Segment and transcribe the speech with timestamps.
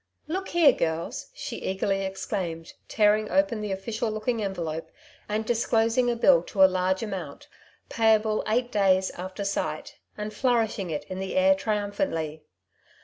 [0.27, 4.89] Look here, girls,'' she eagerly exclaimed, tearing open the official looking envelope,
[5.29, 7.47] and disclosing a bill to a large amount,
[7.87, 12.41] payable eight days after sight, and flourishing it in the air triumphantly.